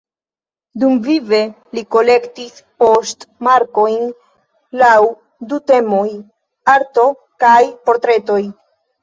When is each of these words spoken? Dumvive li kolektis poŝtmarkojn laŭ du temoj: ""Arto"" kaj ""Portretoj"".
Dumvive 0.83 1.41
li 1.77 1.83
kolektis 1.95 2.57
poŝtmarkojn 2.83 4.09
laŭ 4.83 4.97
du 5.53 5.61
temoj: 5.73 6.09
""Arto"" 6.75 7.07
kaj 7.47 7.63
""Portretoj"". 7.93 8.43